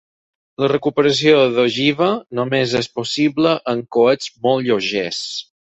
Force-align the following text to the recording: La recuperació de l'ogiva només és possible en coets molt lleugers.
La 0.61 0.69
recuperació 0.71 1.35
de 1.43 1.51
l'ogiva 1.59 2.09
només 2.41 2.75
és 2.83 2.91
possible 2.97 3.55
en 3.75 3.87
coets 3.99 4.37
molt 4.49 4.71
lleugers. 4.71 5.27